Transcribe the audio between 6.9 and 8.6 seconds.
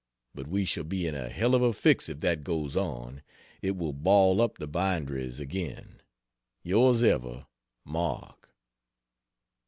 ever MARK.